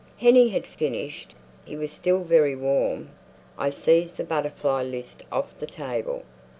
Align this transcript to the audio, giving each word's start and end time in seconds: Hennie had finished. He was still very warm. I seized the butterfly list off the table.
Hennie 0.17 0.49
had 0.49 0.65
finished. 0.65 1.35
He 1.63 1.75
was 1.75 1.91
still 1.91 2.23
very 2.23 2.55
warm. 2.55 3.09
I 3.55 3.69
seized 3.69 4.17
the 4.17 4.23
butterfly 4.23 4.81
list 4.81 5.21
off 5.31 5.53
the 5.59 5.67
table. 5.67 6.23